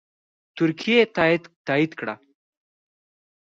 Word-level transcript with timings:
ترکیې 0.57 1.01
تایید 1.67 1.91
کړه 1.99 2.15